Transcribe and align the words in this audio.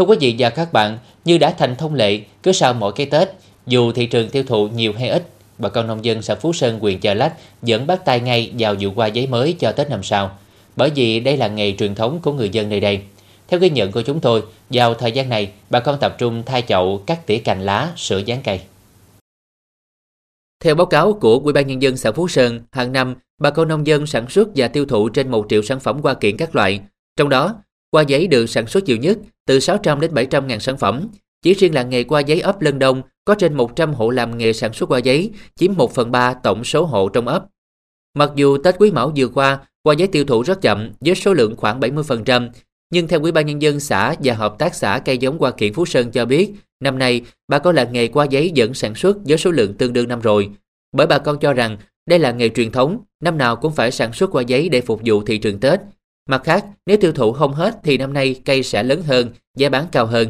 Thưa 0.00 0.06
quý 0.06 0.16
vị 0.20 0.36
và 0.38 0.50
các 0.50 0.72
bạn, 0.72 0.98
như 1.24 1.38
đã 1.38 1.54
thành 1.58 1.76
thông 1.76 1.94
lệ, 1.94 2.20
cứ 2.42 2.52
sau 2.52 2.74
mỗi 2.74 2.92
cái 2.92 3.06
Tết, 3.06 3.28
dù 3.66 3.92
thị 3.92 4.06
trường 4.06 4.28
tiêu 4.28 4.42
thụ 4.46 4.68
nhiều 4.68 4.92
hay 4.98 5.08
ít, 5.08 5.28
bà 5.58 5.68
con 5.68 5.86
nông 5.86 6.04
dân 6.04 6.22
xã 6.22 6.34
Phú 6.34 6.52
Sơn, 6.52 6.78
huyện 6.80 7.00
Chợ 7.00 7.14
Lách 7.14 7.34
vẫn 7.62 7.86
bắt 7.86 8.04
tay 8.04 8.20
ngay 8.20 8.52
vào 8.58 8.74
vụ 8.80 8.90
qua 8.94 9.06
giấy 9.06 9.26
mới 9.26 9.52
cho 9.52 9.72
Tết 9.72 9.90
năm 9.90 10.02
sau. 10.02 10.38
Bởi 10.76 10.90
vì 10.90 11.20
đây 11.20 11.36
là 11.36 11.48
nghề 11.48 11.72
truyền 11.72 11.94
thống 11.94 12.20
của 12.22 12.32
người 12.32 12.48
dân 12.48 12.68
nơi 12.68 12.80
đây. 12.80 13.00
Theo 13.48 13.60
ghi 13.60 13.70
nhận 13.70 13.92
của 13.92 14.02
chúng 14.02 14.20
tôi, 14.20 14.42
vào 14.70 14.94
thời 14.94 15.12
gian 15.12 15.28
này, 15.28 15.52
bà 15.70 15.80
con 15.80 15.98
tập 16.00 16.14
trung 16.18 16.42
thay 16.46 16.62
chậu, 16.62 17.02
cắt 17.06 17.26
tỉa 17.26 17.38
cành 17.38 17.60
lá, 17.60 17.92
sửa 17.96 18.18
dáng 18.18 18.40
cây. 18.44 18.60
Theo 20.60 20.74
báo 20.74 20.86
cáo 20.86 21.12
của 21.12 21.40
Ủy 21.44 21.52
ban 21.52 21.66
nhân 21.66 21.82
dân 21.82 21.96
xã 21.96 22.12
Phú 22.12 22.28
Sơn, 22.28 22.60
hàng 22.72 22.92
năm 22.92 23.14
bà 23.38 23.50
con 23.50 23.68
nông 23.68 23.86
dân 23.86 24.06
sản 24.06 24.28
xuất 24.28 24.48
và 24.56 24.68
tiêu 24.68 24.86
thụ 24.86 25.08
trên 25.08 25.30
1 25.30 25.46
triệu 25.48 25.62
sản 25.62 25.80
phẩm 25.80 26.00
hoa 26.02 26.14
kiển 26.14 26.36
các 26.36 26.56
loại. 26.56 26.80
Trong 27.16 27.28
đó, 27.28 27.54
qua 27.90 28.02
giấy 28.02 28.26
được 28.26 28.46
sản 28.46 28.66
xuất 28.66 28.84
nhiều 28.84 28.96
nhất 28.96 29.18
từ 29.46 29.60
600 29.60 30.00
đến 30.00 30.14
700 30.14 30.46
ngàn 30.46 30.60
sản 30.60 30.78
phẩm. 30.78 31.08
Chỉ 31.42 31.54
riêng 31.54 31.74
làng 31.74 31.90
nghề 31.90 32.04
qua 32.04 32.20
giấy 32.20 32.40
ấp 32.40 32.62
Lân 32.62 32.78
Đông 32.78 33.02
có 33.24 33.34
trên 33.34 33.54
100 33.54 33.94
hộ 33.94 34.10
làm 34.10 34.38
nghề 34.38 34.52
sản 34.52 34.72
xuất 34.72 34.88
qua 34.88 34.98
giấy, 34.98 35.30
chiếm 35.56 35.72
1 35.76 35.94
phần 35.94 36.10
3 36.10 36.34
tổng 36.34 36.64
số 36.64 36.84
hộ 36.84 37.08
trong 37.08 37.28
ấp. 37.28 37.44
Mặc 38.14 38.30
dù 38.34 38.58
Tết 38.58 38.74
Quý 38.78 38.90
Mão 38.90 39.12
vừa 39.16 39.28
qua, 39.28 39.58
qua 39.82 39.94
giấy 39.94 40.08
tiêu 40.08 40.24
thụ 40.24 40.42
rất 40.42 40.62
chậm 40.62 40.90
với 41.00 41.14
số 41.14 41.34
lượng 41.34 41.56
khoảng 41.56 41.80
70%, 41.80 42.48
nhưng 42.90 43.08
theo 43.08 43.20
Ủy 43.20 43.32
ban 43.32 43.46
nhân 43.46 43.62
dân 43.62 43.80
xã 43.80 44.14
và 44.24 44.34
hợp 44.34 44.54
tác 44.58 44.74
xã 44.74 45.02
cây 45.04 45.18
giống 45.18 45.38
hoa 45.38 45.50
kiện 45.50 45.72
Phú 45.72 45.86
Sơn 45.86 46.10
cho 46.10 46.24
biết, 46.24 46.50
năm 46.80 46.98
nay 46.98 47.22
bà 47.48 47.58
con 47.58 47.74
làng 47.74 47.92
nghề 47.92 48.08
qua 48.08 48.24
giấy 48.24 48.52
vẫn 48.56 48.74
sản 48.74 48.94
xuất 48.94 49.16
với 49.24 49.38
số 49.38 49.50
lượng 49.50 49.74
tương 49.74 49.92
đương 49.92 50.08
năm 50.08 50.20
rồi. 50.20 50.50
Bởi 50.92 51.06
bà 51.06 51.18
con 51.18 51.38
cho 51.38 51.52
rằng 51.52 51.76
đây 52.06 52.18
là 52.18 52.30
nghề 52.30 52.48
truyền 52.48 52.72
thống, 52.72 52.98
năm 53.22 53.38
nào 53.38 53.56
cũng 53.56 53.72
phải 53.72 53.90
sản 53.90 54.12
xuất 54.12 54.30
qua 54.30 54.42
giấy 54.42 54.68
để 54.68 54.80
phục 54.80 55.00
vụ 55.04 55.22
thị 55.24 55.38
trường 55.38 55.60
Tết. 55.60 55.80
Mặt 56.28 56.42
khác, 56.44 56.64
nếu 56.86 56.96
tiêu 56.96 57.12
thụ 57.12 57.32
không 57.32 57.52
hết 57.52 57.78
thì 57.82 57.98
năm 57.98 58.12
nay 58.12 58.40
cây 58.44 58.62
sẽ 58.62 58.82
lớn 58.82 59.02
hơn, 59.02 59.28
giá 59.56 59.68
bán 59.68 59.84
cao 59.92 60.06
hơn. 60.06 60.28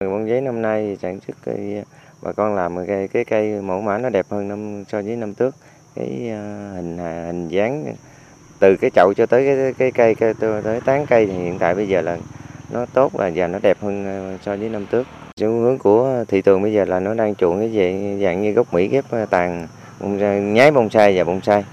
Bông 0.00 0.28
giấy 0.28 0.40
năm 0.40 0.62
nay 0.62 0.96
sản 1.02 1.20
xuất 1.26 1.36
cây, 1.44 1.82
bà 2.22 2.32
con 2.32 2.54
làm 2.54 2.86
cái 2.86 3.08
cái 3.08 3.24
cây 3.24 3.62
mẫu 3.62 3.80
mã 3.80 3.98
nó 3.98 4.08
đẹp 4.08 4.26
hơn 4.30 4.48
năm 4.48 4.84
so 4.88 5.02
với 5.02 5.16
năm 5.16 5.34
trước. 5.34 5.54
Cái 5.94 6.28
à, 6.30 6.72
hình 6.74 6.98
hình 6.98 7.48
dáng 7.48 7.94
từ 8.58 8.76
cái 8.76 8.90
chậu 8.90 9.14
cho 9.16 9.26
tới 9.26 9.46
cái 9.46 9.72
cái 9.78 9.92
cây, 9.92 10.14
cái, 10.14 10.34
tới 10.64 10.80
tán 10.80 11.06
cây 11.06 11.26
thì 11.26 11.32
hiện 11.32 11.58
tại 11.58 11.74
bây 11.74 11.88
giờ 11.88 12.00
là 12.00 12.18
nó 12.70 12.86
tốt 12.86 13.20
là 13.20 13.30
và 13.34 13.46
nó 13.46 13.58
đẹp 13.62 13.76
hơn 13.80 14.06
à, 14.06 14.38
so 14.42 14.56
với 14.56 14.68
năm 14.68 14.86
trước. 14.90 15.06
Xu 15.36 15.48
hướng 15.48 15.78
của 15.78 16.24
thị 16.28 16.42
trường 16.42 16.62
bây 16.62 16.72
giờ 16.72 16.84
là 16.84 17.00
nó 17.00 17.14
đang 17.14 17.34
chuộng 17.34 17.58
cái 17.58 17.68
dạng 17.68 18.20
dạng 18.20 18.42
như 18.42 18.52
gốc 18.52 18.74
Mỹ 18.74 18.88
ghép 18.88 19.04
à, 19.10 19.26
tàn 19.26 19.66
nhái 20.54 20.70
bonsai 20.70 21.18
và 21.18 21.24
bonsai. 21.24 21.64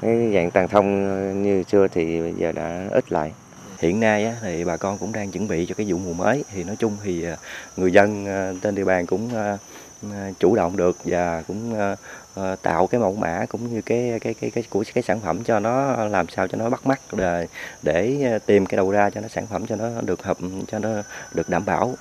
Cái 0.00 0.30
dạng 0.34 0.50
tàn 0.50 0.68
thông 0.68 1.42
như 1.42 1.62
xưa 1.62 1.88
thì 1.88 2.20
bây 2.20 2.32
giờ 2.32 2.52
đã 2.52 2.88
ít 2.90 3.12
lại. 3.12 3.32
Hiện 3.78 4.00
nay 4.00 4.24
á, 4.24 4.34
thì 4.42 4.64
bà 4.64 4.76
con 4.76 4.98
cũng 4.98 5.12
đang 5.12 5.30
chuẩn 5.30 5.48
bị 5.48 5.66
cho 5.66 5.74
cái 5.74 5.86
vụ 5.88 5.98
mùa 5.98 6.12
mới 6.12 6.44
thì 6.52 6.64
nói 6.64 6.76
chung 6.78 6.96
thì 7.04 7.22
ờ, 7.22 7.36
người 7.76 7.92
dân 7.92 8.26
trên 8.62 8.74
địa 8.74 8.84
bàn 8.84 9.06
cũng 9.06 9.30
chủ 10.38 10.56
động 10.56 10.76
được 10.76 10.96
và 11.04 11.42
cũng 11.48 11.74
tạo 12.62 12.86
cái 12.86 13.00
mẫu 13.00 13.14
mã 13.14 13.46
cũng 13.48 13.74
như 13.74 13.82
cái 13.82 14.18
cái 14.20 14.34
cái 14.34 14.50
cái 14.50 14.64
của 14.70 14.84
cái 14.94 15.02
sản 15.02 15.20
phẩm 15.20 15.44
cho 15.44 15.60
nó 15.60 16.04
làm 16.06 16.28
sao 16.28 16.48
cho 16.48 16.58
nó 16.58 16.70
bắt 16.70 16.86
mắt 16.86 17.00
để, 17.12 17.46
để 17.82 18.38
tìm 18.46 18.66
cái 18.66 18.76
đầu 18.76 18.90
ra 18.90 19.10
cho 19.10 19.20
nó 19.20 19.28
sản 19.28 19.46
phẩm 19.46 19.66
cho 19.66 19.76
nó 19.76 19.88
được 20.00 20.22
hợp 20.22 20.36
cho 20.66 20.78
nó 20.78 20.88
được 21.34 21.48
đảm 21.48 21.64
bảo. 21.64 21.94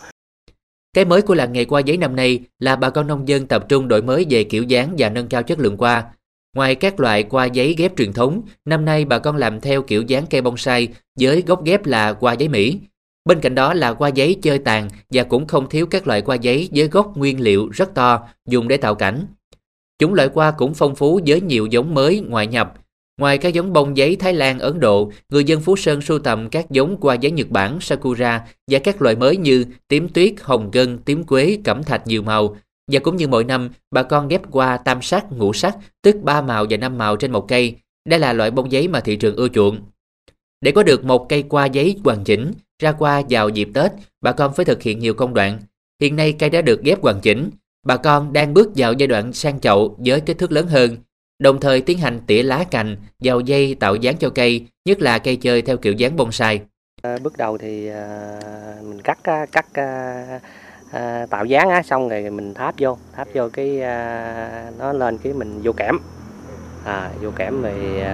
Cái 0.94 1.06
mới 1.06 1.22
của 1.22 1.36
làng 1.36 1.54
nghề 1.54 1.66
qua 1.66 1.82
giấy 1.82 1.98
năm 1.98 2.16
nay 2.16 2.40
là 2.60 2.76
bà 2.76 2.90
con 2.90 3.08
nông 3.08 3.28
dân 3.28 3.48
tập 3.48 3.66
trung 3.70 3.88
đổi 3.88 4.02
mới 4.02 4.26
về 4.30 4.44
kiểu 4.44 4.64
dáng 4.64 4.96
và 4.98 5.10
nâng 5.10 5.28
cao 5.28 5.44
chất 5.44 5.60
lượng 5.60 5.78
qua. 5.78 6.04
Ngoài 6.56 6.76
các 6.76 7.00
loại 7.00 7.24
qua 7.24 7.46
giấy 7.46 7.76
ghép 7.78 7.98
truyền 7.98 8.14
thống, 8.14 8.42
năm 8.66 8.86
nay 8.86 9.06
bà 9.06 9.20
con 9.20 9.36
làm 9.36 9.62
theo 9.62 9.82
kiểu 9.82 10.02
dáng 10.02 10.26
cây 10.30 10.42
bonsai 10.42 10.88
với 11.20 11.44
gốc 11.48 11.66
ghép 11.66 11.86
là 11.86 12.14
qua 12.14 12.34
giấy 12.34 12.50
Mỹ. 12.50 12.80
Bên 13.26 13.40
cạnh 13.40 13.56
đó 13.56 13.74
là 13.74 13.94
qua 13.94 14.10
giấy 14.10 14.36
chơi 14.42 14.60
tàn 14.60 14.90
và 15.10 15.24
cũng 15.24 15.48
không 15.48 15.70
thiếu 15.70 15.86
các 15.86 16.08
loại 16.08 16.22
qua 16.22 16.36
giấy 16.36 16.70
với 16.74 16.88
gốc 16.88 17.18
nguyên 17.18 17.42
liệu 17.42 17.70
rất 17.70 17.94
to 17.94 18.20
dùng 18.48 18.68
để 18.68 18.78
tạo 18.78 18.96
cảnh. 18.96 19.26
Chúng 20.00 20.14
loại 20.14 20.30
qua 20.34 20.52
cũng 20.52 20.74
phong 20.74 20.96
phú 20.96 21.20
với 21.28 21.42
nhiều 21.42 21.66
giống 21.66 21.94
mới 21.94 22.20
ngoại 22.20 22.48
nhập. 22.48 22.74
Ngoài 23.20 23.38
các 23.38 23.54
giống 23.54 23.74
bông 23.74 23.98
giấy 23.98 24.16
Thái 24.16 24.34
Lan, 24.34 24.60
Ấn 24.60 24.80
Độ, 24.80 25.12
người 25.30 25.44
dân 25.44 25.62
Phú 25.62 25.76
Sơn 25.76 26.02
sưu 26.02 26.20
tầm 26.20 26.50
các 26.50 26.72
giống 26.72 26.98
qua 26.98 27.16
giấy 27.16 27.32
Nhật 27.32 27.50
Bản, 27.50 27.78
Sakura 27.82 28.46
và 28.68 28.80
các 28.80 29.02
loại 29.02 29.16
mới 29.16 29.38
như 29.38 29.66
tím 29.88 30.10
tuyết, 30.10 30.34
hồng 30.42 30.72
gân, 30.72 30.98
tím 30.98 31.24
quế, 31.24 31.58
cẩm 31.64 31.84
thạch 31.84 32.08
nhiều 32.08 32.22
màu. 32.22 32.58
Và 32.92 33.00
cũng 33.00 33.16
như 33.16 33.28
mỗi 33.28 33.44
năm, 33.44 33.70
bà 33.92 34.04
con 34.04 34.28
ghép 34.28 34.42
qua 34.52 34.78
tam 34.78 35.02
sắc, 35.02 35.26
ngũ 35.32 35.54
sắc, 35.54 35.78
tức 36.02 36.16
ba 36.24 36.42
màu 36.42 36.66
và 36.70 36.78
năm 36.78 36.98
màu 36.98 37.16
trên 37.16 37.32
một 37.32 37.48
cây. 37.48 37.76
Đây 38.10 38.20
là 38.20 38.34
loại 38.34 38.52
bông 38.52 38.72
giấy 38.72 38.88
mà 38.88 39.00
thị 39.00 39.16
trường 39.16 39.36
ưa 39.36 39.48
chuộng. 39.48 39.82
Để 40.62 40.72
có 40.72 40.84
được 40.84 41.06
một 41.06 41.30
cây 41.30 41.44
qua 41.44 41.66
giấy 41.66 42.00
hoàn 42.04 42.24
chỉnh, 42.24 42.52
ra 42.82 42.92
qua 42.92 43.22
vào 43.30 43.50
dịp 43.50 43.70
Tết, 43.74 43.92
bà 44.22 44.32
con 44.32 44.54
phải 44.54 44.66
thực 44.66 44.84
hiện 44.84 45.00
nhiều 45.00 45.14
công 45.14 45.34
đoạn. 45.34 45.60
Hiện 46.02 46.16
nay 46.16 46.34
cây 46.40 46.50
đã 46.50 46.62
được 46.62 46.84
ghép 46.84 47.02
hoàn 47.02 47.20
chỉnh, 47.20 47.50
bà 47.86 47.98
con 47.98 48.34
đang 48.34 48.54
bước 48.54 48.70
vào 48.76 48.94
giai 48.94 49.08
đoạn 49.08 49.34
sang 49.34 49.60
chậu 49.60 49.96
với 49.98 50.22
kích 50.22 50.38
thước 50.38 50.52
lớn 50.52 50.68
hơn, 50.68 50.98
đồng 51.40 51.60
thời 51.60 51.82
tiến 51.82 51.98
hành 51.98 52.20
tỉa 52.28 52.44
lá 52.44 52.66
cành, 52.72 52.96
vào 53.20 53.40
dây 53.40 53.76
tạo 53.76 53.96
dáng 53.96 54.18
cho 54.20 54.30
cây, 54.30 54.66
nhất 54.86 55.02
là 55.02 55.20
cây 55.20 55.36
chơi 55.36 55.62
theo 55.62 55.78
kiểu 55.78 55.94
dáng 55.94 56.16
bonsai. 56.16 56.62
À, 57.02 57.18
bước 57.24 57.38
đầu 57.38 57.58
thì 57.58 57.88
à, 57.88 58.40
mình 58.84 59.02
cắt 59.02 59.20
à, 59.24 59.46
cắt 59.52 59.66
à, 59.74 60.40
à, 60.92 61.26
tạo 61.30 61.46
dáng 61.46 61.70
á, 61.70 61.84
xong 61.84 62.10
rồi 62.10 62.30
mình 62.30 62.54
tháp 62.54 62.76
vô, 62.78 62.98
tháp 63.16 63.28
vô 63.34 63.50
cái 63.54 63.82
à, 63.82 64.72
nó 64.80 64.94
lên 64.94 65.18
cái 65.18 65.34
mình 65.34 65.60
vô 65.64 65.72
kẽm, 65.72 65.98
à, 66.86 67.10
vô 67.22 67.32
kẽm 67.36 67.62
rồi 67.62 68.02
à, 68.02 68.14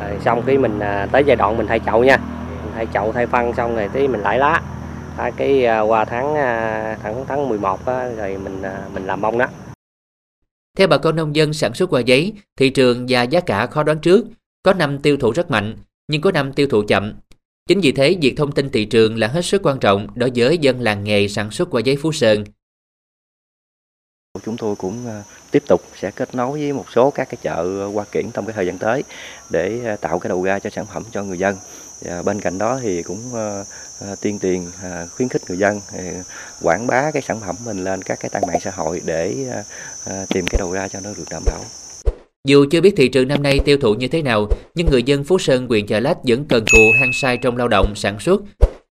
à, 0.00 0.10
xong 0.24 0.42
cái 0.46 0.58
mình 0.58 0.78
à, 0.78 1.08
tới 1.12 1.24
giai 1.26 1.36
đoạn 1.36 1.56
mình 1.56 1.66
thay 1.66 1.80
chậu 1.86 2.04
nha, 2.04 2.16
mình 2.64 2.72
thay 2.74 2.86
chậu 2.94 3.12
thay 3.12 3.26
phân 3.26 3.54
xong 3.54 3.76
rồi 3.76 3.88
tí 3.92 4.08
mình 4.08 4.20
lại 4.20 4.38
lá, 4.38 4.62
à, 5.16 5.30
cái 5.36 5.66
à, 5.66 5.80
qua 5.80 6.04
tháng 6.04 6.34
à, 6.34 6.96
tháng 7.02 7.24
tháng 7.28 7.48
11 7.48 7.86
á, 7.86 8.08
rồi 8.16 8.38
mình 8.44 8.62
à, 8.62 8.78
mình 8.94 9.06
làm 9.06 9.20
bông 9.20 9.38
đó. 9.38 9.46
Theo 10.78 10.88
bà 10.88 10.98
con 10.98 11.16
nông 11.16 11.36
dân 11.36 11.52
sản 11.52 11.74
xuất 11.74 11.90
hoa 11.90 12.00
giấy, 12.00 12.32
thị 12.56 12.70
trường 12.70 13.06
và 13.08 13.22
giá 13.22 13.40
cả 13.40 13.66
khó 13.66 13.82
đoán 13.82 13.98
trước, 13.98 14.26
có 14.62 14.72
năm 14.72 14.98
tiêu 14.98 15.16
thụ 15.16 15.32
rất 15.32 15.50
mạnh, 15.50 15.76
nhưng 16.08 16.20
có 16.20 16.32
năm 16.32 16.52
tiêu 16.52 16.66
thụ 16.70 16.82
chậm. 16.88 17.12
Chính 17.68 17.80
vì 17.80 17.92
thế, 17.92 18.16
việc 18.22 18.34
thông 18.36 18.52
tin 18.52 18.70
thị 18.70 18.84
trường 18.84 19.18
là 19.18 19.26
hết 19.26 19.42
sức 19.44 19.62
quan 19.64 19.78
trọng 19.78 20.06
đối 20.14 20.30
với 20.34 20.58
dân 20.58 20.80
làng 20.80 21.04
nghề 21.04 21.28
sản 21.28 21.50
xuất 21.50 21.70
qua 21.70 21.80
giấy 21.84 21.96
Phú 22.02 22.12
Sơn. 22.12 22.44
Chúng 24.44 24.56
tôi 24.56 24.76
cũng 24.76 25.06
ờ, 25.06 25.22
tiếp 25.50 25.62
tục 25.68 25.80
sẽ 26.00 26.10
kết 26.10 26.34
nối 26.34 26.60
với 26.60 26.72
một 26.72 26.84
số 26.94 27.10
các 27.10 27.28
cái 27.28 27.38
chợ 27.42 27.54
ờ, 27.54 27.86
hoa 27.86 28.04
kiển 28.12 28.30
trong 28.34 28.46
cái 28.46 28.52
thời 28.52 28.66
gian 28.66 28.78
tới 28.78 29.04
để 29.50 29.80
ờ, 29.84 29.96
tạo 29.96 30.18
cái 30.18 30.28
đầu 30.28 30.44
ra 30.44 30.58
cho 30.58 30.70
sản 30.70 30.86
phẩm 30.86 31.02
cho 31.12 31.22
người 31.22 31.38
dân. 31.38 31.56
Và 32.00 32.22
bên 32.22 32.40
cạnh 32.40 32.58
đó 32.58 32.78
thì 32.82 33.02
cũng 33.02 33.18
tiên 34.20 34.38
tuyên 34.38 34.70
truyền 34.82 35.06
khuyến 35.16 35.28
khích 35.28 35.42
người 35.48 35.58
dân 35.58 35.80
quảng 36.62 36.86
bá 36.86 37.10
cái 37.10 37.22
sản 37.22 37.40
phẩm 37.40 37.56
mình 37.64 37.84
lên 37.84 38.02
các 38.02 38.20
cái 38.20 38.30
trang 38.32 38.46
mạng 38.46 38.60
xã 38.60 38.70
hội 38.70 39.00
để 39.04 39.34
tìm 40.28 40.46
cái 40.46 40.58
đầu 40.58 40.72
ra 40.72 40.88
cho 40.88 41.00
nó 41.00 41.10
được 41.16 41.24
đảm 41.30 41.42
bảo. 41.46 41.64
Dù 42.46 42.64
chưa 42.70 42.80
biết 42.80 42.94
thị 42.96 43.08
trường 43.08 43.28
năm 43.28 43.42
nay 43.42 43.60
tiêu 43.64 43.76
thụ 43.76 43.94
như 43.94 44.08
thế 44.08 44.22
nào, 44.22 44.48
nhưng 44.74 44.86
người 44.86 45.02
dân 45.02 45.24
Phú 45.24 45.38
Sơn, 45.38 45.66
huyện 45.66 45.86
Chợ 45.86 46.00
Lách 46.00 46.18
vẫn 46.22 46.44
cần 46.44 46.64
cù 46.72 46.92
hăng 47.00 47.12
say 47.12 47.36
trong 47.36 47.56
lao 47.56 47.68
động, 47.68 47.94
sản 47.94 48.20
xuất. 48.20 48.42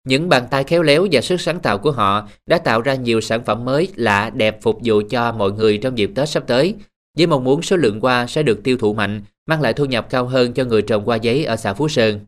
Những 0.05 0.29
bàn 0.29 0.43
tay 0.51 0.65
khéo 0.65 0.83
léo 0.83 1.07
và 1.13 1.21
sức 1.21 1.41
sáng 1.41 1.61
tạo 1.61 1.79
của 1.79 1.91
họ 1.91 2.29
đã 2.47 2.59
tạo 2.59 2.81
ra 2.81 2.95
nhiều 2.95 3.21
sản 3.21 3.45
phẩm 3.45 3.65
mới 3.65 3.89
lạ 3.95 4.31
đẹp 4.35 4.59
phục 4.63 4.79
vụ 4.85 5.03
cho 5.11 5.33
mọi 5.33 5.53
người 5.53 5.79
trong 5.79 5.99
dịp 5.99 6.11
Tết 6.15 6.29
sắp 6.29 6.45
tới, 6.47 6.75
với 7.17 7.27
mong 7.27 7.45
muốn 7.45 7.63
số 7.63 7.77
lượng 7.77 8.01
hoa 8.01 8.27
sẽ 8.27 8.43
được 8.43 8.63
tiêu 8.65 8.77
thụ 8.77 8.95
mạnh, 8.95 9.23
mang 9.47 9.61
lại 9.61 9.73
thu 9.73 9.85
nhập 9.85 10.07
cao 10.11 10.27
hơn 10.27 10.53
cho 10.53 10.65
người 10.65 10.83
trồng 10.83 11.05
hoa 11.05 11.17
giấy 11.17 11.45
ở 11.45 11.57
xã 11.57 11.75
Phú 11.75 11.89
Sơn. 11.89 12.21